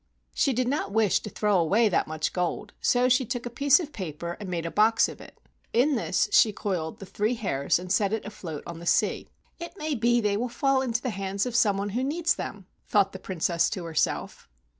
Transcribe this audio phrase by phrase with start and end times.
[0.33, 3.79] She did not wish to throw away that much gold, so she took a piece
[3.79, 5.37] of paper and made a box of it.
[5.73, 8.63] In this she coiled the three hairs 43 THE WONDERFUL RING and set it afloat
[8.65, 9.27] on the sea.
[9.59, 12.65] "It may be they will fall into the hajnds of some one who needs them,"
[12.87, 14.49] thought the Princess to herself.